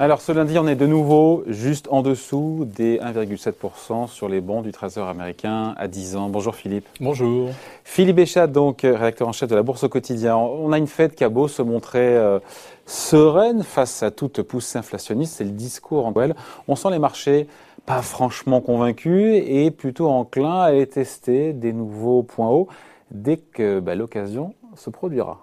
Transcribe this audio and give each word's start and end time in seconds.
Alors 0.00 0.20
ce 0.20 0.30
lundi, 0.30 0.56
on 0.60 0.68
est 0.68 0.76
de 0.76 0.86
nouveau 0.86 1.42
juste 1.48 1.88
en 1.90 2.02
dessous 2.02 2.68
des 2.76 2.98
1,7% 2.98 4.06
sur 4.06 4.28
les 4.28 4.40
bons 4.40 4.62
du 4.62 4.70
Trésor 4.70 5.08
américain 5.08 5.74
à 5.76 5.88
10 5.88 6.14
ans. 6.14 6.28
Bonjour 6.28 6.54
Philippe. 6.54 6.86
Bonjour. 7.00 7.50
Philippe 7.82 8.14
Béchat, 8.14 8.46
donc 8.46 8.82
rédacteur 8.82 9.26
en 9.26 9.32
chef 9.32 9.50
de 9.50 9.56
la 9.56 9.64
Bourse 9.64 9.82
au 9.82 9.88
quotidien. 9.88 10.36
On 10.36 10.70
a 10.70 10.78
une 10.78 10.86
fête 10.86 11.16
qui 11.16 11.24
a 11.24 11.28
beau 11.28 11.48
se 11.48 11.62
montrer 11.62 12.16
euh, 12.16 12.38
sereine 12.86 13.64
face 13.64 14.04
à 14.04 14.12
toute 14.12 14.42
poussée 14.42 14.78
inflationniste, 14.78 15.34
c'est 15.38 15.44
le 15.44 15.50
discours 15.50 16.06
en 16.06 16.12
Noël. 16.12 16.36
On 16.68 16.76
sent 16.76 16.90
les 16.92 17.00
marchés 17.00 17.48
pas 17.84 18.00
franchement 18.00 18.60
convaincus 18.60 19.42
et 19.44 19.72
plutôt 19.72 20.08
enclins 20.10 20.60
à 20.60 20.66
aller 20.66 20.86
tester 20.86 21.52
des 21.52 21.72
nouveaux 21.72 22.22
points 22.22 22.50
hauts 22.50 22.68
dès 23.10 23.38
que 23.38 23.80
bah, 23.80 23.96
l'occasion 23.96 24.54
se 24.76 24.90
produira. 24.90 25.40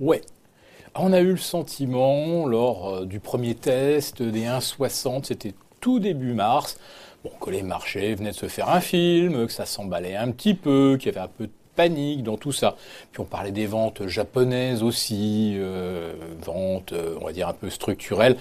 Ouais, 0.00 0.22
on 0.94 1.12
a 1.12 1.20
eu 1.20 1.30
le 1.30 1.36
sentiment, 1.36 2.46
lors 2.46 2.88
euh, 2.88 3.04
du 3.04 3.20
premier 3.20 3.54
test 3.54 4.22
des 4.22 4.44
1,60, 4.44 5.24
c'était 5.24 5.54
tout 5.80 5.98
début 5.98 6.34
mars, 6.34 6.78
bon, 7.24 7.30
que 7.40 7.50
les 7.50 7.62
marchés 7.62 8.14
venaient 8.14 8.30
de 8.30 8.36
se 8.36 8.46
faire 8.46 8.68
un 8.68 8.80
film, 8.80 9.46
que 9.46 9.52
ça 9.52 9.66
s'emballait 9.66 10.16
un 10.16 10.30
petit 10.30 10.54
peu, 10.54 10.96
qu'il 10.98 11.12
y 11.12 11.16
avait 11.16 11.24
un 11.24 11.30
peu 11.30 11.46
de 11.46 11.52
panique 11.74 12.22
dans 12.22 12.36
tout 12.36 12.52
ça. 12.52 12.76
Puis 13.10 13.20
on 13.20 13.24
parlait 13.24 13.52
des 13.52 13.66
ventes 13.66 14.06
japonaises 14.06 14.82
aussi, 14.82 15.54
euh, 15.56 16.12
ventes, 16.40 16.92
euh, 16.92 17.16
on 17.20 17.24
va 17.24 17.32
dire, 17.32 17.48
un 17.48 17.54
peu 17.54 17.70
structurelles, 17.70 18.36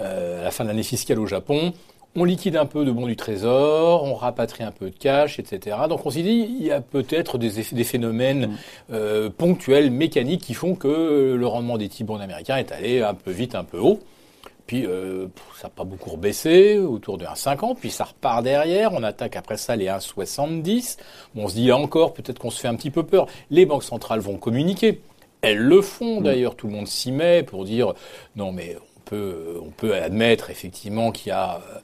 à 0.00 0.42
la 0.42 0.50
fin 0.50 0.64
de 0.64 0.68
l'année 0.68 0.84
fiscale 0.84 1.18
au 1.18 1.26
Japon 1.26 1.72
on 2.16 2.24
liquide 2.24 2.56
un 2.56 2.66
peu 2.66 2.84
de 2.84 2.90
bons 2.90 3.06
du 3.06 3.14
trésor, 3.14 4.02
on 4.04 4.14
rapatrie 4.14 4.64
un 4.64 4.72
peu 4.72 4.90
de 4.90 4.96
cash, 4.96 5.38
etc. 5.38 5.76
Donc 5.88 6.04
on 6.04 6.10
s'est 6.10 6.22
dit, 6.22 6.46
il 6.48 6.66
y 6.66 6.72
a 6.72 6.80
peut-être 6.80 7.38
des, 7.38 7.50
des, 7.72 7.84
phénomènes 7.84 8.46
mm. 8.46 8.56
euh, 8.92 9.30
ponctuels, 9.30 9.90
mécaniques, 9.90 10.42
qui 10.42 10.54
font 10.54 10.74
que 10.74 11.34
le 11.38 11.46
rendement 11.46 11.78
des 11.78 11.88
T-bonds 11.88 12.20
américains 12.20 12.56
est 12.56 12.72
allé 12.72 13.02
un 13.02 13.14
peu 13.14 13.30
vite, 13.30 13.54
un 13.54 13.64
peu 13.64 13.78
haut. 13.78 14.00
Puis 14.66 14.84
euh, 14.84 15.28
ça 15.56 15.68
n'a 15.68 15.70
pas 15.70 15.84
beaucoup 15.84 16.16
baissé, 16.16 16.78
autour 16.78 17.18
de 17.18 17.24
1,50, 17.24 17.76
puis 17.76 17.90
ça 17.90 18.04
repart 18.04 18.42
derrière, 18.42 18.92
on 18.92 19.02
attaque 19.04 19.36
après 19.36 19.56
ça 19.56 19.76
les 19.76 19.86
1,70. 19.86 20.96
Bon, 21.34 21.44
on 21.44 21.48
se 21.48 21.54
dit 21.54 21.68
là 21.68 21.76
encore, 21.76 22.14
peut-être 22.14 22.38
qu'on 22.38 22.50
se 22.50 22.60
fait 22.60 22.68
un 22.68 22.74
petit 22.74 22.90
peu 22.90 23.04
peur. 23.04 23.26
Les 23.50 23.64
banques 23.64 23.84
centrales 23.84 24.20
vont 24.20 24.38
communiquer. 24.38 25.00
Elles 25.42 25.58
le 25.58 25.82
font 25.82 26.20
mm. 26.20 26.24
d'ailleurs, 26.24 26.56
tout 26.56 26.66
le 26.66 26.72
monde 26.72 26.88
s'y 26.88 27.12
met 27.12 27.42
pour 27.44 27.64
dire 27.64 27.94
non 28.34 28.50
mais 28.50 28.76
on 28.96 29.00
peut, 29.00 29.60
on 29.62 29.70
peut 29.70 29.94
admettre 29.94 30.50
effectivement 30.50 31.12
qu'il 31.12 31.28
y 31.28 31.32
a 31.32 31.56
euh, 31.56 31.78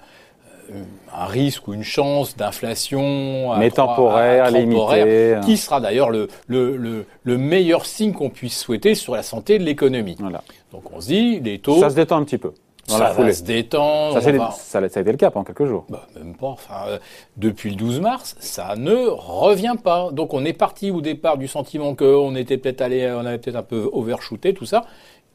un 1.15 1.27
risque 1.27 1.69
ou 1.69 1.75
une 1.75 1.83
chance 1.83 2.37
d'inflation 2.37 3.57
mais 3.59 3.71
temporaire, 3.71 4.51
limité, 4.51 5.37
qui 5.45 5.57
sera 5.57 5.81
d'ailleurs 5.81 6.11
le, 6.11 6.29
le, 6.47 7.07
le, 7.23 7.39
meilleur 7.39 7.87
signe 7.87 8.13
qu'on 8.13 8.31
puisse 8.31 8.59
souhaiter 8.59 8.95
sur 8.95 9.15
la 9.15 9.23
santé 9.23 9.59
de 9.59 9.65
l'économie. 9.65 10.17
Voilà. 10.19 10.43
Donc 10.73 10.85
on 10.93 11.01
se 11.01 11.09
dit, 11.09 11.41
les 11.41 11.59
taux... 11.59 11.81
Ça 11.81 11.91
se 11.91 11.95
détend 11.95 12.19
un 12.19 12.25
petit 12.25 12.39
peu. 12.39 12.53
Dans 12.89 12.99
ça 12.99 13.05
la 13.05 13.11
foulée. 13.11 13.33
se 13.33 13.45
détend. 13.45 14.13
Ça, 14.13 14.21
ça, 14.21 14.79
a 14.79 14.87
été 14.87 15.03
le 15.05 15.17
cas 15.17 15.31
pendant 15.31 15.45
quelques 15.45 15.67
jours. 15.67 15.85
Bah, 15.89 16.07
même 16.17 16.35
pas. 16.35 16.49
Enfin, 16.49 16.85
euh, 16.89 16.99
depuis 17.37 17.71
le 17.71 17.77
12 17.77 18.01
mars, 18.01 18.35
ça 18.41 18.75
ne 18.77 19.07
revient 19.07 19.77
pas. 19.83 20.11
Donc 20.11 20.35
on 20.35 20.45
est 20.45 20.53
parti 20.53 20.91
au 20.91 21.01
départ 21.01 21.39
du 21.39 21.47
sentiment 21.47 21.95
qu'on 21.95 22.35
était 22.35 22.59
peut-être 22.59 22.81
allé, 22.81 23.09
on 23.13 23.25
avait 23.25 23.39
peut-être 23.39 23.57
un 23.57 23.63
peu 23.63 23.89
overshooté 23.93 24.53
tout 24.53 24.67
ça. 24.67 24.85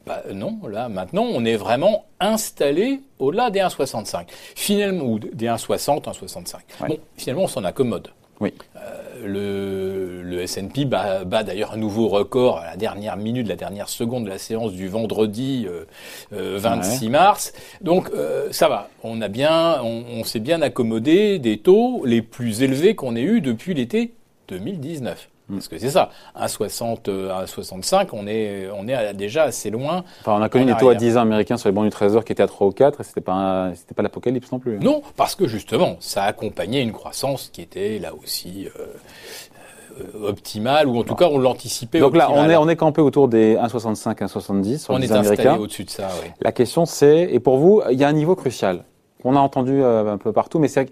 Bah, 0.08 0.22
non, 0.32 0.58
là 0.66 0.88
maintenant 0.88 1.26
on 1.30 1.44
est 1.44 1.56
vraiment 1.56 2.06
installé 2.18 3.00
au-delà 3.18 3.50
des 3.50 3.60
1,65. 3.60 4.24
Finalement, 4.56 5.04
ou 5.04 5.18
des 5.18 5.46
1,60, 5.46 6.04
1,65. 6.04 6.56
Bon, 6.88 6.98
finalement 7.16 7.44
on 7.44 7.48
s'en 7.48 7.62
accommode. 7.64 8.08
Oui. 8.40 8.54
Euh, 8.76 9.26
le, 9.26 10.22
le 10.22 10.42
S&P 10.42 10.84
bat, 10.84 11.24
d'ailleurs 11.24 11.72
un 11.72 11.76
nouveau 11.76 12.08
record 12.08 12.58
à 12.58 12.66
la 12.66 12.76
dernière 12.76 13.16
minute, 13.16 13.48
la 13.48 13.56
dernière 13.56 13.88
seconde 13.88 14.24
de 14.24 14.28
la 14.28 14.38
séance 14.38 14.72
du 14.72 14.88
vendredi 14.88 15.66
26 16.30 16.32
euh, 16.32 17.06
euh, 17.06 17.10
mars. 17.10 17.52
Donc 17.80 18.10
ça 18.50 18.68
va, 18.68 18.88
on 19.02 19.20
a 19.20 19.28
bien, 19.28 19.82
on, 19.82 20.04
on 20.20 20.24
s'est 20.24 20.40
bien 20.40 20.62
accommodé 20.62 21.38
des 21.38 21.58
taux 21.58 22.04
les 22.06 22.22
plus 22.22 22.62
élevés 22.62 22.94
qu'on 22.94 23.16
ait 23.16 23.22
eu 23.22 23.40
depuis 23.40 23.74
l'été 23.74 24.14
2019. 24.48 25.28
Parce 25.50 25.68
que 25.68 25.78
c'est 25.78 25.90
ça, 25.90 26.10
1,60, 26.38 27.08
1,65, 27.08 28.08
on 28.12 28.26
est, 28.26 28.68
on 28.76 28.86
est 28.86 29.14
déjà 29.14 29.44
assez 29.44 29.70
loin. 29.70 30.04
Enfin, 30.20 30.36
on 30.38 30.42
a 30.42 30.48
connu 30.48 30.66
des 30.66 30.76
taux 30.76 30.90
à 30.90 30.94
10 30.94 31.16
ans 31.16 31.22
américains 31.22 31.56
sur 31.56 31.68
les 31.68 31.74
bons 31.74 31.84
du 31.84 31.90
Trésor 31.90 32.24
qui 32.24 32.32
étaient 32.32 32.42
à 32.42 32.46
3 32.46 32.66
ou 32.66 32.72
4, 32.72 33.00
et 33.00 33.04
c'était 33.04 33.20
pas, 33.20 33.70
c'était 33.74 33.94
pas 33.94 34.02
l'apocalypse 34.02 34.52
non 34.52 34.58
plus. 34.58 34.78
Non, 34.78 35.02
parce 35.16 35.34
que 35.34 35.46
justement, 35.46 35.96
ça 36.00 36.24
accompagnait 36.24 36.82
une 36.82 36.92
croissance 36.92 37.48
qui 37.52 37.62
était 37.62 37.98
là 37.98 38.12
aussi 38.14 38.68
euh, 38.78 38.82
euh 40.00 40.28
optimale, 40.28 40.86
ou 40.86 40.98
en 40.98 41.02
tout 41.02 41.14
cas, 41.14 41.28
on 41.30 41.38
l'anticipait. 41.38 42.00
Donc 42.00 42.16
là, 42.16 42.30
on 42.30 42.48
est, 42.48 42.56
on 42.56 42.68
est 42.68 42.76
campé 42.76 43.00
autour 43.00 43.28
des 43.28 43.56
1,65, 43.56 44.16
1,70 44.16 44.78
sur 44.78 44.94
on 44.94 44.98
les 44.98 45.10
est 45.10 45.12
américains. 45.12 45.56
au-dessus 45.56 45.84
de 45.84 45.90
ça, 45.90 46.08
oui. 46.22 46.30
La 46.42 46.52
question, 46.52 46.84
c'est, 46.84 47.22
et 47.22 47.40
pour 47.40 47.56
vous, 47.56 47.82
il 47.90 47.98
y 47.98 48.04
a 48.04 48.08
un 48.08 48.12
niveau 48.12 48.36
crucial. 48.36 48.84
On 49.24 49.34
a 49.34 49.40
entendu 49.40 49.82
euh, 49.82 50.12
un 50.12 50.18
peu 50.18 50.32
partout, 50.32 50.58
mais 50.58 50.68
c'est 50.68 50.90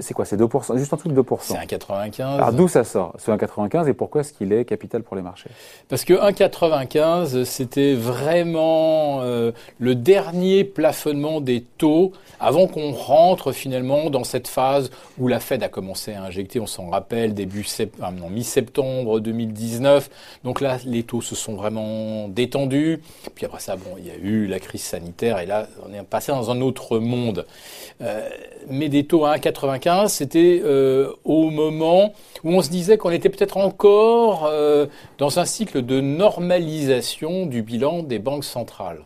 c'est 0.00 0.14
quoi 0.14 0.24
C'est 0.24 0.36
2%, 0.36 0.78
juste 0.78 0.92
en 0.92 0.96
dessous 0.96 1.08
de 1.08 1.20
2%. 1.20 1.38
C'est 1.40 1.54
1,95. 1.54 2.22
Alors 2.22 2.52
d'où 2.52 2.68
ça 2.68 2.84
sort, 2.84 3.14
ce 3.18 3.30
1,95 3.30 3.88
et 3.88 3.94
pourquoi 3.94 4.20
est-ce 4.20 4.32
qu'il 4.32 4.52
est 4.52 4.64
capital 4.64 5.02
pour 5.02 5.16
les 5.16 5.22
marchés? 5.22 5.50
Parce 5.88 6.04
que 6.04 6.14
1,95, 6.14 7.44
c'était 7.44 7.94
vraiment 7.94 9.22
euh, 9.22 9.50
le 9.78 9.94
dernier 9.94 10.64
plafonnement 10.64 11.40
des 11.40 11.62
taux 11.78 12.12
avant 12.38 12.66
qu'on 12.66 12.92
rentre 12.92 13.52
finalement 13.52 14.10
dans 14.10 14.24
cette 14.24 14.48
phase 14.48 14.90
où 15.18 15.28
la 15.28 15.40
Fed 15.40 15.62
a 15.62 15.68
commencé 15.68 16.12
à 16.12 16.22
injecter, 16.22 16.60
on 16.60 16.66
s'en 16.66 16.90
rappelle, 16.90 17.34
début 17.34 17.66
ah 18.00 18.10
mi-septembre 18.30 19.20
2019. 19.20 20.10
Donc 20.44 20.60
là, 20.60 20.78
les 20.84 21.02
taux 21.02 21.20
se 21.20 21.34
sont 21.34 21.54
vraiment 21.54 22.28
détendus. 22.28 23.00
Puis 23.34 23.46
après 23.46 23.60
ça, 23.60 23.76
bon, 23.76 23.96
il 23.98 24.06
y 24.06 24.10
a 24.10 24.16
eu 24.16 24.46
la 24.46 24.60
crise 24.60 24.82
sanitaire 24.82 25.38
et 25.38 25.46
là, 25.46 25.66
on 25.88 25.92
est 25.92 26.02
passé 26.02 26.32
dans 26.32 26.50
un 26.50 26.60
autre 26.60 26.98
monde. 26.98 27.46
Euh, 28.00 28.28
mais 28.68 28.88
des 28.88 29.04
taux 29.04 29.24
à 29.24 29.36
1,95, 29.36 29.71
c'était 30.08 30.60
euh, 30.64 31.12
au 31.24 31.50
moment 31.50 32.12
où 32.44 32.50
on 32.50 32.62
se 32.62 32.70
disait 32.70 32.98
qu'on 32.98 33.10
était 33.10 33.28
peut-être 33.28 33.56
encore 33.56 34.46
euh, 34.46 34.86
dans 35.18 35.38
un 35.38 35.44
cycle 35.44 35.82
de 35.82 36.00
normalisation 36.00 37.46
du 37.46 37.62
bilan 37.62 38.02
des 38.02 38.18
banques 38.18 38.44
centrales. 38.44 39.02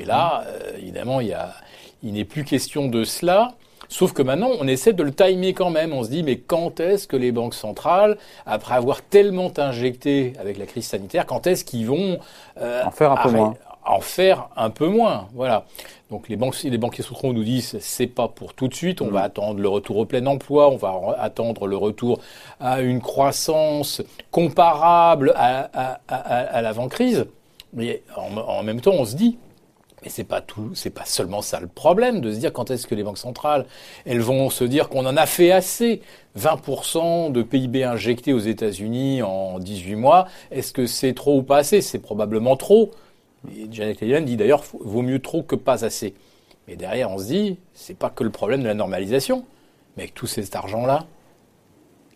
Et 0.00 0.04
là, 0.04 0.44
euh, 0.46 0.78
évidemment, 0.78 1.20
il, 1.20 1.28
y 1.28 1.32
a, 1.32 1.52
il 2.02 2.12
n'est 2.12 2.24
plus 2.24 2.44
question 2.44 2.88
de 2.88 3.04
cela. 3.04 3.54
Sauf 3.88 4.12
que 4.12 4.22
maintenant, 4.22 4.50
on 4.60 4.68
essaie 4.68 4.92
de 4.92 5.02
le 5.02 5.12
timer 5.12 5.52
quand 5.52 5.70
même. 5.70 5.92
On 5.92 6.04
se 6.04 6.10
dit, 6.10 6.22
mais 6.22 6.36
quand 6.36 6.78
est-ce 6.78 7.08
que 7.08 7.16
les 7.16 7.32
banques 7.32 7.54
centrales, 7.54 8.16
après 8.46 8.74
avoir 8.74 9.02
tellement 9.02 9.52
injecté 9.56 10.34
avec 10.38 10.58
la 10.58 10.66
crise 10.66 10.86
sanitaire, 10.86 11.26
quand 11.26 11.48
est-ce 11.48 11.64
qu'ils 11.64 11.86
vont 11.86 12.18
en 12.56 12.90
faire 12.92 13.12
un 13.12 13.16
peu 13.16 13.30
moins? 13.30 13.54
en 13.84 14.00
faire 14.00 14.48
un 14.56 14.70
peu 14.70 14.86
moins? 14.86 15.28
Voilà. 15.34 15.64
Donc 16.10 16.28
les, 16.28 16.36
banques, 16.36 16.60
les 16.62 16.78
banquiers 16.78 17.04
nous 17.22 17.44
disent 17.44 17.76
c'est 17.80 18.08
pas 18.08 18.26
pour 18.28 18.54
tout 18.54 18.66
de 18.66 18.74
suite, 18.74 19.00
on 19.00 19.10
va 19.10 19.20
mm. 19.20 19.24
attendre 19.24 19.60
le 19.60 19.68
retour 19.68 19.98
au 19.98 20.04
plein 20.04 20.26
emploi, 20.26 20.68
on 20.70 20.76
va 20.76 21.16
attendre 21.18 21.66
le 21.66 21.76
retour 21.76 22.20
à 22.58 22.80
une 22.80 23.00
croissance 23.00 24.02
comparable 24.30 25.32
à, 25.36 26.60
l'avant-crise. 26.62 27.26
Mais 27.72 28.02
en, 28.16 28.62
même 28.64 28.80
temps, 28.80 28.94
on 28.94 29.04
se 29.04 29.14
dit 29.14 29.38
mais 30.02 30.08
c'est 30.08 30.24
pas 30.24 30.40
tout, 30.40 30.70
c'est 30.74 30.90
pas 30.90 31.04
seulement 31.04 31.42
ça 31.42 31.60
le 31.60 31.66
problème 31.66 32.22
de 32.22 32.32
se 32.32 32.38
dire 32.38 32.54
quand 32.54 32.70
est-ce 32.70 32.86
que 32.86 32.94
les 32.94 33.02
banques 33.02 33.18
centrales, 33.18 33.66
elles 34.06 34.22
vont 34.22 34.48
se 34.48 34.64
dire 34.64 34.88
qu'on 34.88 35.04
en 35.04 35.16
a 35.16 35.26
fait 35.26 35.52
assez. 35.52 36.00
20% 36.38 37.32
de 37.32 37.42
PIB 37.42 37.84
injecté 37.84 38.32
aux 38.32 38.38
États-Unis 38.38 39.22
en 39.22 39.58
18 39.58 39.96
mois, 39.96 40.26
est-ce 40.50 40.72
que 40.72 40.86
c'est 40.86 41.12
trop 41.12 41.38
ou 41.38 41.42
pas 41.42 41.58
assez? 41.58 41.82
C'est 41.82 41.98
probablement 41.98 42.56
trop. 42.56 42.92
Et 43.48 43.66
Janet 43.70 44.00
Yellen 44.00 44.24
dit 44.24 44.36
d'ailleurs, 44.36 44.64
vaut 44.80 45.02
mieux 45.02 45.20
trop 45.20 45.42
que 45.42 45.56
pas 45.56 45.84
assez. 45.84 46.14
Mais 46.68 46.76
derrière, 46.76 47.10
on 47.10 47.18
se 47.18 47.24
dit, 47.26 47.58
c'est 47.74 47.96
pas 47.96 48.10
que 48.10 48.22
le 48.22 48.30
problème 48.30 48.62
de 48.62 48.66
la 48.66 48.74
normalisation, 48.74 49.44
mais 49.96 50.04
avec 50.04 50.14
tout 50.14 50.26
cet 50.26 50.54
argent-là, 50.54 51.06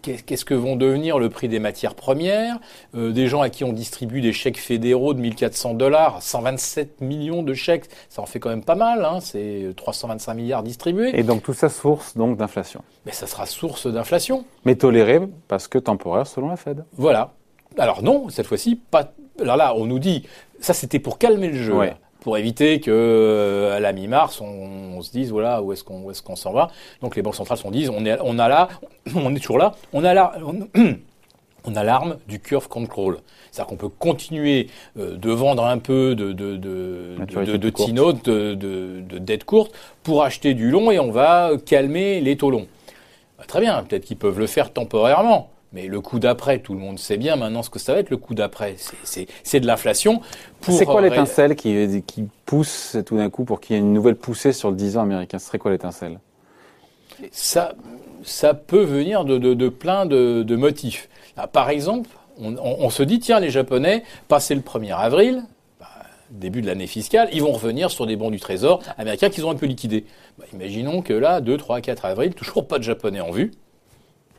qu'est-ce 0.03 0.45
que 0.45 0.55
vont 0.55 0.77
devenir 0.77 1.19
le 1.19 1.31
prix 1.31 1.49
des 1.49 1.59
matières 1.59 1.95
premières? 1.95 2.59
Euh, 2.95 3.11
Des 3.11 3.27
gens 3.27 3.41
à 3.41 3.49
qui 3.49 3.65
on 3.65 3.73
distribue 3.73 4.21
des 4.21 4.33
chèques 4.33 4.59
fédéraux 4.59 5.15
de 5.15 5.21
1400 5.21 5.75
dollars, 5.75 6.23
127 6.23 7.01
millions 7.01 7.43
de 7.43 7.55
chèques, 7.55 7.87
ça 8.11 8.21
en 8.21 8.27
fait 8.27 8.39
quand 8.39 8.51
même 8.51 8.65
pas 8.65 8.75
mal, 8.75 9.05
hein, 9.05 9.21
c'est 9.21 9.73
325 9.77 10.35
milliards 10.35 10.63
distribués. 10.63 11.19
Et 11.19 11.23
donc 11.23 11.43
tout 11.43 11.55
ça 11.55 11.69
source 11.71 12.17
donc 12.17 12.37
d'inflation 12.37 12.83
Mais 13.07 13.13
ça 13.13 13.27
sera 13.27 13.47
source 13.47 13.87
d'inflation. 13.87 14.45
Mais 14.65 14.77
toléré 14.77 15.21
parce 15.49 15.69
que 15.69 15.79
temporaire 15.79 16.27
selon 16.27 16.49
la 16.49 16.57
Fed. 16.57 16.85
Voilà. 16.97 17.33
Alors 17.79 18.03
non, 18.03 18.29
cette 18.29 18.47
fois-ci, 18.47 18.77
pas. 18.77 19.13
Alors 19.41 19.57
là, 19.57 19.75
on 19.75 19.87
nous 19.87 19.99
dit, 19.99 20.27
ça 20.65 20.73
c'était 20.75 20.99
pour 20.99 21.19
calmer 21.19 21.49
le 21.49 21.63
jeu. 21.63 21.75
Pour 22.21 22.39
éviter 22.39 22.81
que 22.81 22.91
euh, 22.91 23.77
à 23.77 23.81
la 23.81 23.93
mi-mars 23.93 24.41
on, 24.41 25.03
se 25.03 25.11
dise 25.11 25.31
voilà 25.31 25.61
où 25.61 25.75
est-ce 25.75 25.85
qu'on 25.85 26.11
est-ce 26.11 26.23
qu'on 26.23 26.37
s'en 26.37 26.53
va. 26.53 26.71
Donc 27.03 27.17
les 27.17 27.23
banques 27.23 27.35
centrales 27.35 27.59
se 27.59 27.69
disent 27.69 27.91
on 27.91 28.07
est 28.07 28.17
on 28.23 28.39
a 28.39 28.49
là 28.49 28.69
on 29.15 29.35
est 29.35 29.41
toujours 29.41 29.59
là 29.59 29.75
on 29.93 30.05
a 30.05 30.15
là 30.15 30.33
on, 31.67 31.77
a 31.77 31.85
l'arme 31.85 32.17
du 32.27 32.41
curve 32.41 32.67
control. 32.69 33.19
C'est-à-dire 33.51 33.69
qu'on 33.69 33.77
peut 33.77 33.91
continuer 33.91 34.69
euh, 34.99 35.19
de 35.19 35.31
vendre 35.31 35.67
un 35.67 35.77
peu 35.77 36.15
de, 36.15 36.33
de, 36.33 36.57
de, 36.57 37.17
de, 37.19 37.57
de, 37.57 38.55
de, 38.55 39.01
de 39.01 39.19
dette 39.19 39.45
courte, 39.45 39.75
pour 40.03 40.23
acheter 40.23 40.55
du 40.55 40.71
long 40.71 40.91
et 40.91 40.99
on 40.99 41.11
va 41.11 41.53
calmer 41.67 42.23
les 42.23 42.37
taux 42.39 42.51
longs. 42.51 42.69
Bah, 43.39 43.45
très 43.47 43.61
bien, 43.61 43.83
peut-être 43.83 44.05
qu'ils 44.05 44.17
peuvent 44.17 44.39
le 44.39 44.47
faire 44.47 44.73
temporairement. 44.73 45.51
Mais 45.75 45.89
le 45.89 46.01
coup 46.01 46.21
d'après, 46.21 46.61
tout 46.61 46.73
le 46.73 46.79
monde 46.79 47.01
sait 47.01 47.17
bien 47.17 47.35
maintenant 47.35 47.65
ce 47.65 47.69
que 47.69 47.81
ça 47.81 47.93
va 47.93 47.99
être 47.99 48.11
le 48.11 48.17
coup 48.17 48.35
d'après. 48.35 48.77
C'est 49.03 49.61
de 49.61 49.67
l'inflation. 49.67 50.21
C'est 50.61 50.87
quoi 50.87 51.03
l'étincelle 51.03 51.57
qui, 51.57 52.03
qui 52.07 52.29
pousse 52.47 52.97
tout 53.05 53.17
d'un 53.17 53.29
coup 53.29 53.45
pour 53.45 53.61
qu'il 53.61 53.75
y 53.75 53.79
ait 53.79 53.83
une 53.83 53.93
nouvelle 53.93 54.15
poussée 54.15 54.53
sur 54.53 54.71
le 54.71 54.77
10 54.77 54.97
ans 54.99 55.03
américain? 55.03 55.41
Ce 55.41 55.47
serait 55.47 55.59
quoi 55.59 55.73
l'étincelle? 55.73 56.21
Ça, 57.33 57.75
ça 58.23 58.55
peut 58.55 58.85
venir 58.85 59.25
de, 59.25 59.37
de, 59.37 59.55
de 59.55 59.69
plein 59.69 60.07
de, 60.07 60.45
de 60.45 60.57
motifs. 60.57 61.09
Par 61.53 61.71
exemple, 61.71 62.09
on, 62.39 62.57
on, 62.57 62.77
on, 62.85 62.91
se 62.91 63.03
dit, 63.03 63.19
tiens, 63.19 63.41
les 63.41 63.51
Japonais, 63.51 64.05
passé 64.29 64.55
le 64.55 64.61
1er 64.61 64.95
avril, 64.95 65.43
bah, 65.81 65.89
début 66.31 66.63
de 66.63 66.67
l'année 66.69 66.87
fiscale, 66.87 67.29
ils 67.33 67.43
vont 67.43 67.53
revenir 67.53 67.91
sur 67.91 68.07
des 68.07 68.15
bons 68.15 68.31
du 68.31 68.39
Trésor 68.39 68.81
américains 68.97 69.29
qu'ils 69.29 69.45
ont 69.45 69.51
un 69.51 69.57
peu 69.57 69.67
liquidés. 69.67 70.05
Bah, 70.39 70.45
imaginons 70.53 71.03
que 71.03 71.13
là, 71.13 71.41
2, 71.41 71.57
3, 71.57 71.81
4 71.81 72.05
avril, 72.05 72.35
toujours 72.35 72.69
pas 72.69 72.79
de 72.79 72.85
Japonais 72.85 73.21
en 73.21 73.33
vue. 73.33 73.51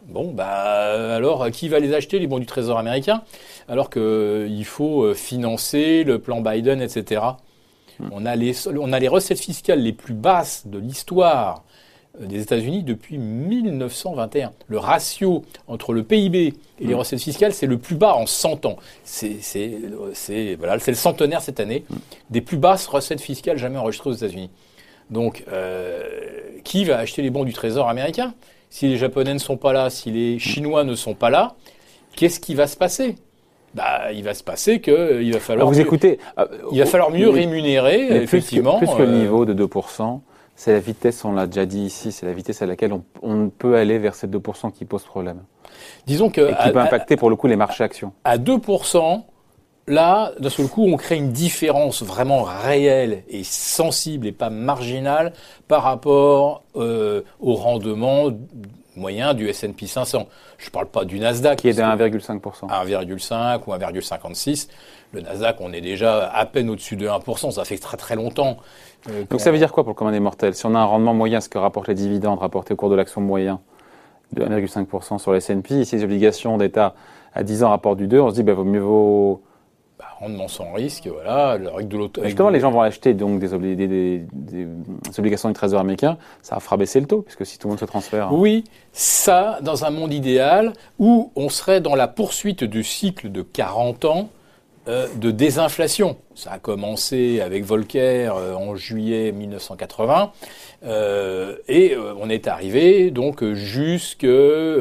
Bon, 0.08 0.32
bah 0.32 1.16
alors, 1.16 1.50
qui 1.52 1.68
va 1.68 1.80
les 1.80 1.94
acheter, 1.94 2.20
les 2.20 2.28
bons 2.28 2.40
du 2.40 2.46
Trésor 2.46 2.78
américain? 2.78 3.24
Alors 3.68 3.90
qu'il 3.90 4.02
euh, 4.02 4.64
faut 4.64 5.04
euh, 5.04 5.14
financer 5.14 6.04
le 6.04 6.20
plan 6.20 6.42
Biden, 6.42 6.82
etc. 6.82 7.22
Hmm. 8.00 8.10
On 8.12 8.26
a, 8.26 8.36
les, 8.36 8.68
on 8.68 8.94
a 8.94 9.00
les 9.00 9.08
recettes 9.08 9.40
fiscales 9.40 9.80
les 9.80 9.94
plus 9.94 10.14
basses 10.14 10.68
de 10.68 10.78
l'histoire 10.78 11.64
euh, 12.22 12.28
des 12.28 12.42
États-Unis 12.42 12.84
depuis 12.84 13.18
1921. 13.18 14.52
Le 14.68 14.78
ratio 14.78 15.44
entre 15.68 15.94
le 15.94 16.04
PIB 16.04 16.54
et 16.80 16.86
les 16.86 16.94
hmm. 16.94 16.98
recettes 16.98 17.22
fiscales, 17.22 17.54
c'est 17.54 17.68
le 17.68 17.80
plus 17.80 17.96
bas 17.96 18.16
en 18.16 18.28
100 18.28 18.66
ans. 18.66 18.78
C'est 19.04 19.40
voilà, 20.60 20.76
le 20.76 20.94
centenaire 20.94 21.42
cette 21.42 21.60
année 21.60 21.84
hmm. 21.90 21.96
des 22.30 22.42
plus 22.42 22.58
basses 22.58 22.86
recettes 22.86 23.22
fiscales 23.22 23.58
jamais 23.58 23.78
enregistrées 23.78 24.12
aux 24.12 24.14
États-Unis. 24.14 24.52
Donc, 25.10 25.44
euh, 25.52 26.04
qui 26.64 26.86
va 26.86 26.98
acheter 26.98 27.22
les 27.22 27.30
bons 27.30 27.44
du 27.44 27.54
Trésor 27.54 27.90
américain? 27.90 28.34
Si 28.76 28.90
les 28.90 28.98
Japonais 28.98 29.34
ne 29.34 29.40
sont 29.40 29.56
pas 29.56 29.72
là, 29.72 29.90
si 29.90 30.12
les 30.12 30.38
Chinois 30.38 30.84
ne 30.84 30.96
sont 30.96 31.14
pas 31.14 31.30
là, 31.30 31.56
qu'est-ce 32.14 32.42
qui 32.42 32.56
va 32.56 32.68
se 32.68 32.76
passer? 32.76 33.16
Bah, 33.74 34.12
il 34.12 34.22
va 34.22 34.34
se 34.34 34.44
passer 34.44 34.82
que 34.82 35.22
il 35.22 35.32
va 35.32 35.40
falloir. 35.40 35.66
Ah, 35.66 35.72
vous 35.72 35.80
écoutez, 35.80 36.20
il 36.74 36.80
va 36.80 36.86
falloir 36.86 37.10
mieux 37.10 37.30
rémunérer, 37.30 38.22
effectivement. 38.22 38.78
Plus 38.78 38.88
que, 38.88 38.92
plus 38.92 39.06
que 39.06 39.10
le 39.10 39.18
niveau 39.18 39.46
de 39.46 39.54
2%, 39.54 40.20
c'est 40.58 40.74
la 40.74 40.80
vitesse, 40.80 41.24
on 41.24 41.32
l'a 41.32 41.48
déjà 41.48 41.66
dit 41.66 41.84
ici, 41.84 42.12
c'est 42.12 42.26
la 42.26 42.34
vitesse 42.34 42.62
à 42.62 42.66
laquelle 42.66 42.92
on, 43.22 43.50
peut 43.50 43.78
aller 43.78 43.98
vers 43.98 44.14
ces 44.14 44.28
2% 44.28 44.74
qui 44.74 44.84
pose 44.84 45.06
problème. 45.06 45.44
Disons 46.06 46.30
que. 46.30 46.42
Et 46.42 46.56
qui 46.62 46.72
peut 46.72 46.80
impacter 46.80 47.16
pour 47.16 47.30
le 47.30 47.38
coup 47.38 47.48
les 47.48 47.56
marchés 47.56 47.86
actions. 47.86 48.12
À 48.26 48.38
2%, 48.38 49.24
là, 49.88 50.32
d'un 50.40 50.50
seul 50.50 50.68
coup, 50.68 50.84
on 50.86 50.98
crée 50.98 51.18
une 51.18 51.32
différence 51.32 52.04
vraiment 52.04 52.44
réelle 52.44 53.24
et 53.30 53.44
sensible 53.44 54.28
et 54.28 54.32
pas 54.32 54.50
marginale 54.50 55.34
par 55.68 55.84
rapport 55.84 56.64
euh, 56.76 57.22
au 57.40 57.56
rendement 57.56 58.32
moyen 58.96 59.34
du 59.34 59.48
S&P 59.50 59.88
500. 59.88 60.28
Je 60.58 60.68
ne 60.68 60.72
parle 60.72 60.88
pas 60.88 61.06
du 61.06 61.20
Nasdaq. 61.20 61.60
Qui 61.60 61.70
est 61.70 61.74
de 61.74 61.82
1,5%. 61.82 62.68
1,5 62.68 63.60
ou 63.68 63.72
1,56. 63.74 64.70
Le 65.12 65.22
Nasdaq, 65.22 65.58
on 65.60 65.74
est 65.74 65.82
déjà 65.82 66.30
à 66.30 66.46
peine 66.46 66.70
au-dessus 66.70 66.96
de 66.96 67.08
1%. 67.08 67.52
Ça 67.52 67.66
fait 67.66 67.78
très 67.78 67.98
très 67.98 68.16
longtemps. 68.16 68.58
Euh, 69.10 69.24
Donc 69.30 69.42
ça 69.42 69.52
veut 69.52 69.58
dire 69.58 69.72
quoi 69.72 69.84
pour 69.84 69.92
le 69.92 69.96
commun 69.96 70.12
des 70.12 70.20
mortels? 70.20 70.56
Si 70.56 70.66
on 70.66 70.76
a 70.76 70.80
un 70.80 70.86
rendement 70.86 71.14
moyen, 71.14 71.42
ce 71.42 71.50
que 71.50 71.58
rapportent 71.58 71.88
les 71.88 71.94
dividendes 71.94 72.40
rapportés 72.40 72.74
au 72.74 72.78
cours 72.78 72.90
de 72.90 72.96
l'action 72.96 73.22
moyen, 73.22 73.60
de 74.32 74.44
1,5% 74.44 75.20
sur 75.20 75.32
le 75.32 75.38
S&P, 75.38 75.76
ici 75.76 75.96
les 75.98 76.04
obligations 76.04 76.58
d'État 76.58 76.96
à 77.34 77.44
10 77.44 77.64
ans 77.64 77.70
rapportent 77.70 77.98
du 77.98 78.08
2, 78.08 78.20
on 78.20 78.30
se 78.30 78.36
dit, 78.36 78.44
bah, 78.44 78.54
vaut 78.54 78.64
mieux 78.64 78.80
vaut 78.80 79.42
bah, 79.98 80.06
rendement 80.20 80.50
sans 80.50 80.74
risque, 80.74 81.08
voilà, 81.08 81.58
le 81.58 81.84
de 81.84 81.98
l'auto. 81.98 82.22
Justement, 82.24 82.50
les 82.50 82.60
gens 82.60 82.70
vont 82.70 82.82
acheter 82.82 83.14
donc 83.14 83.40
des, 83.40 83.48
des, 83.48 83.88
des, 83.88 84.26
des, 84.34 84.68
obligations 85.18 85.48
du 85.48 85.56
Trésor 85.56 85.80
américain, 85.80 86.18
ça 86.42 86.60
fera 86.60 86.76
baisser 86.76 87.00
le 87.00 87.06
taux, 87.06 87.22
puisque 87.22 87.46
si 87.46 87.58
tout 87.58 87.68
le 87.68 87.72
monde 87.72 87.80
se 87.80 87.86
transfère. 87.86 88.34
Oui, 88.34 88.66
ça, 88.92 89.60
dans 89.62 89.86
un 89.86 89.92
monde 89.92 90.14
idéal 90.14 90.74
où 91.00 91.32
on 91.38 91.48
serait 91.48 91.80
dans 91.80 91.96
la 91.96 92.10
poursuite 92.10 92.66
du 92.66 92.84
cycle 92.84 93.32
de 93.32 93.42
40 93.42 94.06
ans 94.06 94.30
euh, 94.88 95.08
de 95.16 95.32
désinflation. 95.32 96.18
Ça 96.36 96.52
a 96.52 96.60
commencé 96.60 97.40
avec 97.40 97.64
Volcker 97.64 98.30
euh, 98.36 98.54
en 98.56 98.76
juillet 98.76 99.32
1980 99.32 100.34
euh, 100.84 101.56
et 101.70 101.94
euh, 101.96 102.14
on 102.20 102.30
est 102.30 102.48
arrivé 102.48 103.10
donc 103.10 103.42
jusqu'au 103.42 104.76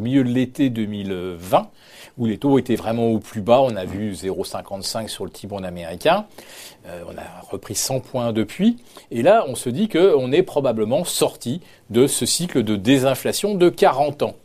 milieu 0.00 0.24
de 0.24 0.30
l'été 0.30 0.70
2020 0.70 1.70
où 2.16 2.24
les 2.24 2.38
taux 2.38 2.58
étaient 2.58 2.76
vraiment 2.76 3.08
au 3.08 3.18
plus 3.18 3.42
bas. 3.42 3.60
On 3.60 3.76
a 3.76 3.84
vu 3.84 4.12
0,55 4.12 5.08
sur 5.08 5.24
le 5.24 5.30
T-bond 5.30 5.64
américain. 5.64 6.24
on 6.86 7.18
a 7.18 7.42
repris 7.50 7.74
100 7.74 8.00
points 8.00 8.32
depuis. 8.32 8.76
Et 9.10 9.22
là, 9.22 9.44
on 9.48 9.56
se 9.56 9.68
dit 9.68 9.88
qu'on 9.88 10.30
est 10.32 10.44
probablement 10.44 11.04
sorti 11.04 11.60
de 11.90 12.06
ce 12.06 12.24
cycle 12.24 12.62
de 12.62 12.76
désinflation 12.76 13.54
de 13.56 13.68
40 13.68 14.22
ans. 14.22 14.36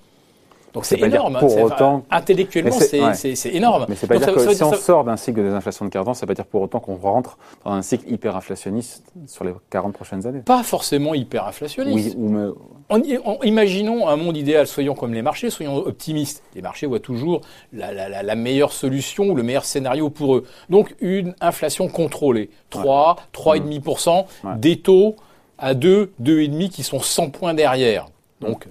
Donc 0.74 0.86
c'est 0.86 1.00
énorme. 1.00 1.38
Pour 1.40 1.58
autant, 1.62 2.04
intellectuellement, 2.10 2.72
c'est 2.72 3.50
énorme. 3.54 3.86
Mais 3.90 3.96
c'est 3.96 4.08
pas 4.08 4.18
dire 4.18 4.34
que 4.34 4.54
si 4.54 4.64
on 4.64 4.74
sort 4.74 5.04
d'un 5.04 5.18
cycle 5.18 5.40
de 5.40 5.46
désinflation 5.46 5.86
de 5.86 5.90
40 5.90 6.08
ans, 6.10 6.14
ça 6.14 6.26
veut 6.26 6.28
pas 6.28 6.34
dire 6.34 6.46
pour 6.46 6.62
autant 6.62 6.80
qu'on 6.80 6.96
rentre 6.96 7.38
dans 7.66 7.72
un 7.72 7.82
cycle 7.82 8.12
hyperinflationniste 8.12 9.04
sur 9.28 9.44
les 9.44 9.54
40 9.70 9.94
prochaines 9.94 10.28
années. 10.28 10.42
Pas 10.42 10.64
forcément 10.64 11.14
hyperinflationniste. 11.14 12.16
Oui, 12.18 13.16
imaginons 13.44 14.08
un 14.08 14.16
monde 14.16 14.38
idéal, 14.38 14.68
soyons 14.68 14.96
comme 14.96 15.14
les 15.14 15.22
marchés, 15.22 15.50
soyons 15.50 15.76
optimistes. 15.76 16.44
Les 16.56 16.62
marchés 16.62 16.86
voient 16.86 17.00
toujours 17.00 17.42
la, 17.74 17.94
la, 17.94 18.24
la, 18.24 18.36
meilleure 18.36 18.72
solution 18.72 19.26
ou 19.30 19.36
le 19.36 19.44
meilleur 19.44 19.66
scénario 19.66 20.10
pour 20.10 20.36
eux. 20.36 20.46
Donc 20.70 20.96
une 21.02 21.36
inflation 21.42 21.88
contrôlée, 21.88 22.50
3, 22.70 23.18
3,5%, 23.34 24.26
mmh. 24.44 24.60
des 24.60 24.80
taux 24.80 25.16
à 25.58 25.74
2, 25.74 26.14
2,5 26.22 26.70
qui 26.70 26.84
sont 26.84 27.00
100 27.00 27.32
points 27.32 27.54
derrière. 27.54 28.08
Donc 28.42 28.68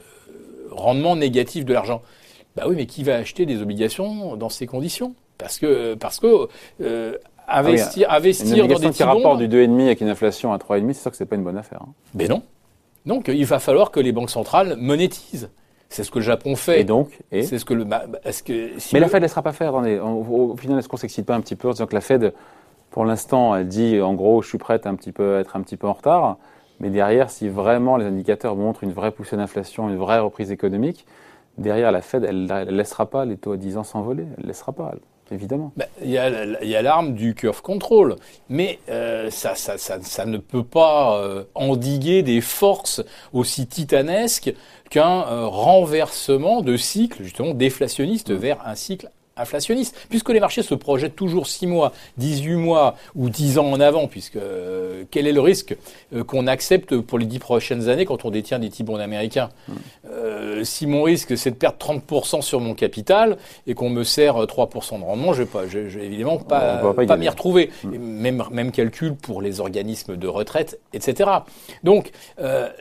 rendement 0.78 1.16
négatif 1.16 1.64
de 1.64 1.72
l'argent. 1.72 2.02
Bah 2.56 2.64
oui, 2.68 2.74
mais 2.76 2.86
qui 2.86 3.04
va 3.04 3.16
acheter 3.16 3.46
des 3.46 3.62
obligations 3.62 4.36
dans 4.36 4.48
ces 4.48 4.66
conditions? 4.66 5.14
Parce 5.36 5.58
que, 5.58 5.94
parce 5.94 6.18
que 6.18 6.48
euh, 6.80 7.16
investir, 7.46 8.08
ah 8.10 8.16
investir 8.16 8.66
dans 8.66 8.78
des 8.78 8.90
qui 8.90 9.02
rapporte 9.02 9.38
du 9.38 9.48
2,5 9.48 9.82
avec 9.82 10.00
une 10.00 10.08
inflation 10.08 10.52
à 10.52 10.58
3,5, 10.58 10.92
c'est 10.92 11.02
sûr 11.02 11.10
que 11.10 11.16
c'est 11.16 11.26
pas 11.26 11.36
une 11.36 11.44
bonne 11.44 11.56
affaire. 11.56 11.82
Hein. 11.82 11.92
Mais 12.14 12.26
non. 12.26 12.42
Donc 13.06 13.28
il 13.28 13.46
va 13.46 13.58
falloir 13.58 13.90
que 13.90 14.00
les 14.00 14.12
banques 14.12 14.30
centrales 14.30 14.76
monétisent. 14.76 15.50
C'est 15.88 16.04
ce 16.04 16.10
que 16.10 16.18
le 16.18 16.24
Japon 16.24 16.54
fait. 16.56 16.80
Et 16.80 16.84
donc 16.84 17.18
C'est 17.30 17.58
ce 17.58 17.64
que 17.64 17.74
le. 17.74 17.84
Bah, 17.84 18.04
est-ce 18.24 18.42
que, 18.42 18.72
mais 18.92 19.00
la 19.00 19.08
Fed 19.08 19.20
ne 19.20 19.24
laissera 19.24 19.42
pas 19.42 19.52
faire. 19.52 19.74
Au, 19.74 20.56
final, 20.56 20.78
est-ce 20.78 20.88
qu'on 20.88 20.98
s'excite 20.98 21.24
pas 21.24 21.34
un 21.34 21.40
petit 21.40 21.56
peu 21.56 21.68
en 21.68 21.72
disant 21.72 21.86
que 21.86 21.94
la 21.94 22.00
Fed, 22.00 22.34
pour 22.90 23.04
l'instant, 23.04 23.54
elle 23.54 23.68
dit 23.68 24.00
en 24.00 24.14
gros, 24.14 24.42
je 24.42 24.48
suis 24.48 24.58
prête 24.58 24.86
à 24.86 24.90
un 24.90 24.94
petit 24.96 25.12
peu, 25.12 25.38
être 25.38 25.56
un 25.56 25.62
petit 25.62 25.76
peu 25.76 25.86
en 25.86 25.94
retard? 25.94 26.36
Mais 26.80 26.90
derrière, 26.90 27.30
si 27.30 27.48
vraiment 27.48 27.96
les 27.96 28.06
indicateurs 28.06 28.56
montrent 28.56 28.84
une 28.84 28.92
vraie 28.92 29.10
poussée 29.10 29.36
d'inflation, 29.36 29.88
une 29.88 29.96
vraie 29.96 30.20
reprise 30.20 30.52
économique, 30.52 31.06
derrière 31.58 31.92
la 31.92 32.02
Fed, 32.02 32.24
elle 32.24 32.44
ne 32.44 32.70
laissera 32.70 33.06
pas 33.06 33.24
les 33.24 33.36
taux 33.36 33.52
à 33.52 33.56
10 33.56 33.76
ans 33.78 33.84
s'envoler. 33.84 34.24
Elle 34.36 34.44
ne 34.44 34.48
laissera 34.48 34.72
pas, 34.72 34.92
évidemment. 35.30 35.72
Ben, 35.76 35.86
il 36.02 36.10
y 36.10 36.18
a, 36.18 36.82
l'arme 36.82 37.14
du 37.14 37.34
curve 37.34 37.62
control, 37.62 38.16
mais 38.48 38.78
euh, 38.88 39.30
ça, 39.30 39.54
ça, 39.54 39.76
ça, 39.76 39.98
ça, 40.00 40.24
ne 40.24 40.38
peut 40.38 40.64
pas 40.64 41.18
euh, 41.18 41.44
endiguer 41.54 42.22
des 42.22 42.40
forces 42.40 43.02
aussi 43.32 43.66
titanesques 43.66 44.54
qu'un 44.90 45.26
euh, 45.26 45.46
renversement 45.46 46.62
de 46.62 46.76
cycle, 46.76 47.22
justement, 47.22 47.54
déflationniste 47.54 48.30
vers 48.30 48.66
un 48.66 48.74
cycle 48.74 49.10
inflationniste, 49.38 49.96
puisque 50.08 50.30
les 50.30 50.40
marchés 50.40 50.62
se 50.62 50.74
projettent 50.74 51.16
toujours 51.16 51.46
6 51.46 51.66
mois, 51.66 51.92
18 52.16 52.54
mois 52.54 52.96
ou 53.14 53.28
10 53.28 53.58
ans 53.58 53.70
en 53.70 53.80
avant, 53.80 54.06
puisque 54.06 54.36
euh, 54.36 55.04
quel 55.10 55.26
est 55.26 55.32
le 55.32 55.40
risque 55.40 55.76
euh, 56.14 56.24
qu'on 56.24 56.46
accepte 56.46 56.96
pour 56.98 57.18
les 57.18 57.26
10 57.26 57.38
prochaines 57.38 57.88
années 57.88 58.04
quand 58.04 58.24
on 58.24 58.30
détient 58.30 58.58
des 58.58 58.70
T-bonds 58.70 58.98
américains? 58.98 59.50
Euh, 60.10 60.64
Si 60.64 60.86
mon 60.86 61.02
risque 61.02 61.36
c'est 61.36 61.50
de 61.50 61.56
perdre 61.56 61.78
30% 61.78 62.42
sur 62.42 62.60
mon 62.60 62.74
capital 62.74 63.38
et 63.66 63.74
qu'on 63.74 63.90
me 63.90 64.04
sert 64.04 64.36
3% 64.36 64.98
de 64.98 65.04
rendement, 65.04 65.32
je 65.32 65.42
vais, 65.42 65.66
vais 65.66 66.06
évidemment 66.06 66.38
pas, 66.38 66.92
pas, 66.94 67.16
m'y 67.16 67.28
retrouver. 67.28 67.70
Hmm. 67.84 67.96
Même, 67.98 68.44
même 68.50 68.72
calcul 68.72 69.14
pour 69.14 69.42
les 69.42 69.60
organismes 69.60 70.16
de 70.16 70.26
retraite, 70.26 70.78
etc. 70.92 71.30
Donc 71.84 72.10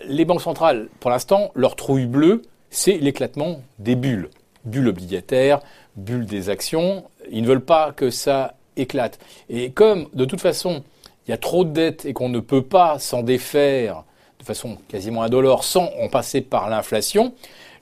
les 0.08 0.26
banques 0.26 0.42
centrales, 0.42 0.88
pour 1.00 1.12
l'instant, 1.12 1.52
leur 1.56 1.76
trouille 1.76 2.06
bleue, 2.06 2.42
c'est 2.70 2.98
l'éclatement 2.98 3.62
des 3.80 3.96
bulles. 3.96 4.30
Bulles 4.68 4.88
obligataires, 4.90 5.60
bulle 5.96 6.26
des 6.26 6.50
actions. 6.50 7.06
Ils 7.32 7.42
ne 7.42 7.48
veulent 7.48 7.66
pas 7.66 7.92
que 7.92 8.10
ça 8.10 8.56
éclate. 8.76 9.20
Et 9.50 9.72
comme, 9.72 10.08
de 10.14 10.26
toute 10.26 10.42
façon, 10.42 10.84
il 11.28 11.32
y 11.32 11.34
a 11.34 11.38
trop 11.38 11.64
de 11.64 11.72
dettes 11.72 12.06
et 12.06 12.14
qu'on 12.14 12.30
ne 12.30 12.40
peut 12.40 12.62
pas 12.62 13.00
s'en 13.00 13.24
défaire 13.24 14.04
de 14.40 14.46
façon 14.46 14.78
quasiment 14.88 15.24
indolore 15.24 15.64
sans 15.64 15.90
en 16.00 16.10
passer 16.10 16.42
par 16.42 16.70
l'inflation, 16.70 17.34